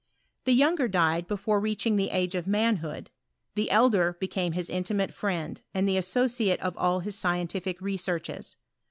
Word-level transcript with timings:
The 0.45 0.53
younger 0.53 0.87
died 0.87 1.27
before 1.27 1.59
reaching 1.59 1.95
the 1.95 2.09
age 2.09 2.33
of 2.33 2.47
man 2.47 2.77
hood: 2.77 3.11
the 3.53 3.69
elder 3.69 4.13
became 4.19 4.53
his 4.53 4.67
intimate 4.67 5.13
friend, 5.13 5.61
and 5.75 5.87
the 5.87 5.95
associate 5.97 6.59
of 6.59 6.75
all 6.75 7.01
his 7.01 7.15
scientific 7.15 7.79
researches. 7.79 8.57